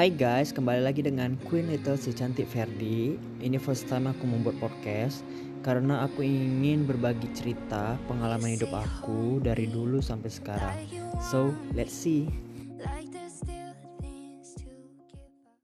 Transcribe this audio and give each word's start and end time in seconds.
Hai 0.00 0.08
guys, 0.08 0.48
kembali 0.48 0.80
lagi 0.80 1.04
dengan 1.04 1.36
Queen 1.44 1.68
Little 1.68 2.00
si 2.00 2.16
cantik 2.16 2.48
Ferdi. 2.48 3.20
Ini 3.44 3.60
first 3.60 3.84
time 3.84 4.08
aku 4.08 4.24
membuat 4.24 4.56
podcast 4.56 5.20
karena 5.60 6.08
aku 6.08 6.24
ingin 6.24 6.88
berbagi 6.88 7.28
cerita 7.36 8.00
pengalaman 8.08 8.56
hidup 8.56 8.72
aku 8.72 9.44
dari 9.44 9.68
dulu 9.68 10.00
sampai 10.00 10.32
sekarang. 10.32 10.88
So, 11.20 11.52
let's 11.76 11.92
see. 11.92 12.32